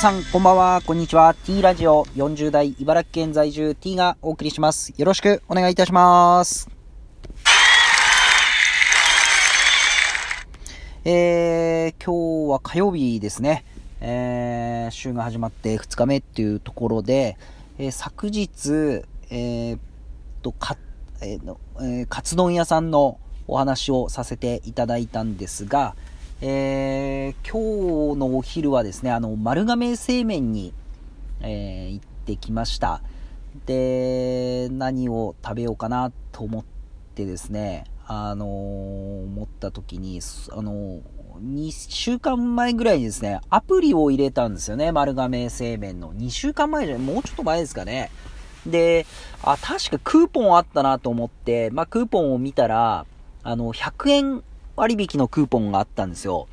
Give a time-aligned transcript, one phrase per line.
[0.00, 1.34] 皆さん、こんばんは、こんにちは。
[1.44, 4.94] T ラジオ40代茨城県在住 T がお送りします。
[4.96, 6.70] よろしくお願いいたします。
[11.04, 13.66] えー、今日は火曜日ですね。
[14.00, 17.36] えー、週が始まって2日目っていうところで、
[17.76, 19.78] えー、昨日、えー、
[20.40, 20.78] と、か、
[21.20, 25.94] えー、の、えー、カツ丼屋さんのお話をさせていただいたんですが、
[26.42, 30.72] えー、今日のお昼はですね、あの、丸亀製麺に、
[31.42, 33.02] えー、行ってきました。
[33.66, 36.64] で、何を食べようかなと思っ
[37.14, 40.20] てですね、あのー、思った時に、
[40.52, 41.00] あの、
[41.44, 46.14] 2週間前ぐらいにですね、アプリを入れたんですよね、丸亀製麺の。
[46.14, 48.10] 2週間前じゃない、もうちょっと前ですかね。
[48.66, 49.04] で、
[49.42, 53.04] あ、確かクーポンあったなと思って、まあ、クーポンを見たら、
[53.42, 54.44] あの、100円
[54.80, 56.48] 割引のクーポンがあったんですよ。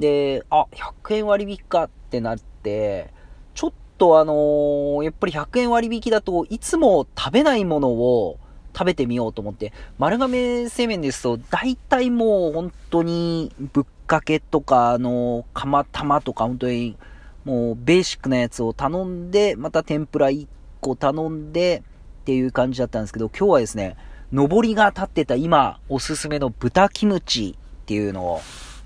[0.00, 3.12] で、あ、100円割引かってなって、
[3.54, 8.38] ちょっとあのー、やっぱり100円割引だといつも食べないものを
[8.76, 16.96] 食べてみようと思って、丸亀製麺ですと、大体もう本当にぶっかけとか、あのー、釜玉とか本当に
[17.44, 20.48] もうベーシックなやつを頼んで、また天ぷら1
[20.80, 21.84] 個頼んで
[22.22, 23.96] っていう感じだったんですけど、今日はですね、
[24.32, 28.40] 上りが立ってた今おすすめの豚キムチっていうのを、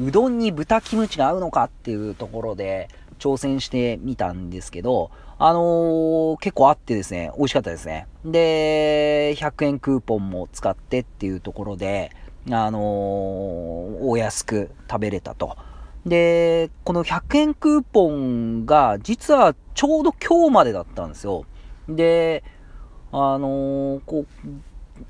[0.00, 8.08] うどんに豚キムチが合うのかっていうところで挑戦してみたんですけど、あのー、結構あってですね、美味しかったですね。
[8.24, 12.10] で、100円クーポンも使ってっていうところで、
[12.50, 15.56] あのー、お安く食べれたと。
[16.04, 21.44] で、この100円クーポンが、実はちょうど今日までだったんですよ。
[21.88, 22.42] で、
[23.12, 24.48] あのー、こう、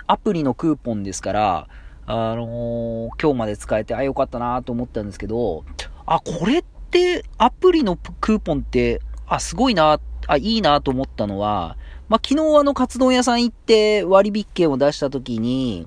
[0.07, 1.69] アプリのクーポンですから、
[2.07, 5.65] あのー、今日まで使えて、あ、よかったなと思ったんですけど、
[6.07, 11.77] あ、これってアプリのクーポンって、あ、すごいな、あ、いいなと思ったのは、
[12.09, 15.87] まあ、昨日あの、カツ丼屋さん行って割引券を出した時に、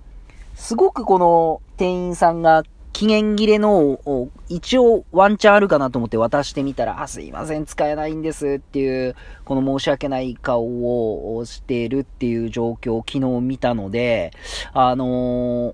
[0.55, 9.15] すごくこの店員さんが期限切れのを一応ワンチャンあるかなと思って渡してみたら、あ、すいません、使えないんですっていう、
[9.45, 14.31] この申し訳ない顔をしているっていう状況を昨日見たので、
[14.73, 15.73] あの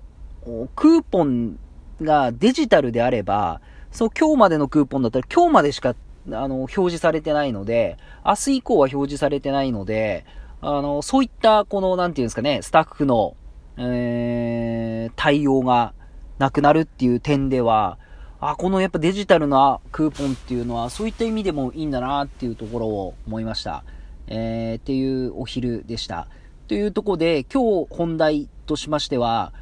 [0.74, 1.58] クーポン
[2.00, 5.94] がデジタルであれば、そう、今日までのクーポンだったら今日までしか、
[6.30, 10.24] あの、表示されてないので、明日以降は表示されてないので、
[10.60, 13.36] あの、そういった、この、なんていうんですかね、スタッフの、
[13.76, 15.92] えー、対応が
[16.38, 17.98] なくなるっていう点では、
[18.40, 23.84] あ、このやっぱデジタルなクーポンっていうのは、そういった意味でもいいんだなっていうところを思いました。
[24.28, 26.28] えー、っていうお昼でした。
[26.68, 29.52] というところで、今日本題としましては、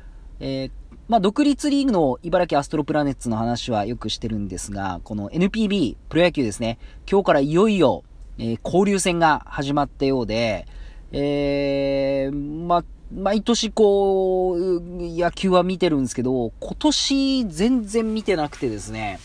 [0.41, 0.71] えー、
[1.09, 6.79] まあ、独立リーグの茨城アストロプラネッツの話はよくしてるんですが、この NPB、プロ野球ですね、
[7.11, 8.03] 今日からいよいよ、
[8.39, 10.67] えー、交流戦が始まったようで、
[11.13, 19.21] えー、まあ、毎年こう、野球は見てるんですけど、今年全然見てなくてですね、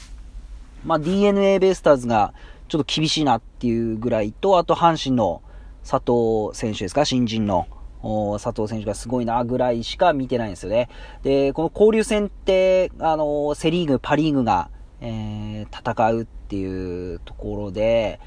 [0.86, 2.34] まあ、DNA ベイスターズが
[2.68, 5.42] ちょっと厳しいなっていうぐらいと、あと阪神の
[5.84, 7.68] 佐藤選手ですか、新人の。
[8.04, 10.90] 佐藤選手がすごいなぐらいしか見てないんですよね。
[11.22, 14.70] で、この交流戦って、あの、セリーグ、パリーグが、
[15.02, 18.20] えー、戦うっていうところで、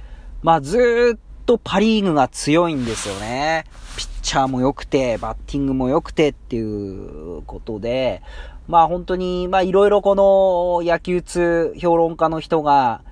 [0.42, 3.64] まあ、ずっとパリーグが強いんですよね。
[3.96, 8.22] ピッチャーも良くて、バッティングも良くてっていうことで、
[8.66, 13.02] まあ本当に、まあいろいろこの野球通評論家の人が、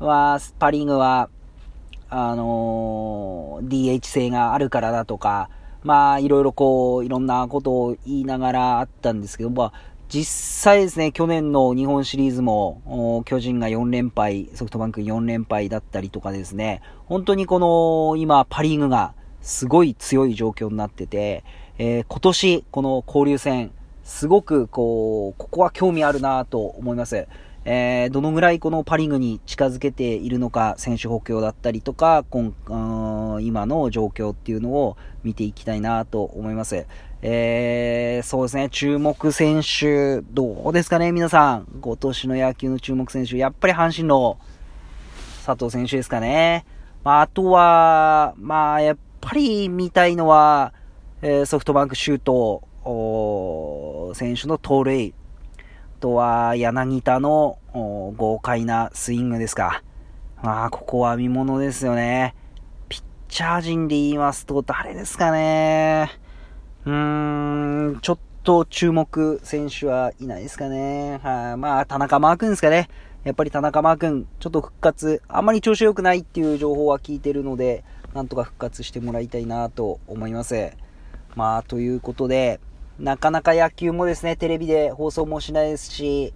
[0.00, 1.28] まあ、パリーグは、
[2.08, 5.50] あの、DH 制があるからだとか、
[5.82, 9.72] まあ、いろいろこう、いろんなことを言いながらあったんですけど、まあ、
[10.12, 21.44] 実際ですね、去年の日本シリーズも、巨人が4連敗、ソフトバンク4連敗だったりとかですね、本当にこの、今、パリーグがすごい強い状況になってて、
[21.78, 23.70] えー、今年、この交流戦、
[24.02, 27.28] すごくこう、ここは興味あるなと思います。
[27.64, 36.86] えー、どのぐらいこのパリングに近づけているのか、選手補強だったりとか、今今の状況っていうのを見ていきたいなと思います。
[37.22, 41.66] えー、そうですね、注目選手、どうですかね、皆さん。
[41.82, 44.38] 今年の野球の注目選手、やっぱり阪神の
[45.44, 46.64] 佐藤選手ですかね。
[47.04, 50.72] まあ、あとは、まあ、やっぱり見たいのは、
[51.20, 52.62] えー、ソフトバンクシュート、
[54.14, 55.12] 選手の盗塁。
[56.00, 59.82] とは、柳田の豪快なスイングですか。
[60.42, 62.34] まあ、ここは見ものですよね。
[62.88, 66.10] ピッチャー陣で言いますと、誰ですかね。
[66.86, 71.20] うーん、ちょっと注目選手はいないですかね。
[71.22, 72.88] はい、まあ、田中マー君ですかね。
[73.22, 80.72] やっぱり田中マー君、ちょっと復活、あんまり調子良くないっていう情報は聞いてるので、なんとか復活してもらいたいなと思います。
[81.36, 82.58] まあ、ということで、
[83.00, 86.34] なかなか野球もですね、テレビで放送もしないですし、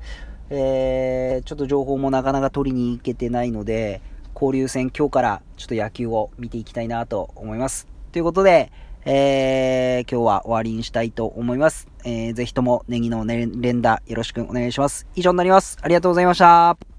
[0.48, 4.00] えー、ちょっと情報もなかなか取りに行けてないので、
[4.34, 7.86] 交流戦今日からちょっと野球を見ていきたいなと思います。
[8.12, 8.72] ということで、
[9.04, 11.88] えー、今日は終わりにしたいと思います。
[12.04, 15.06] えー、ぜひともネギの連打よろしくお願いします。
[15.14, 15.76] 以上になります。
[15.82, 16.93] ありがとうございました。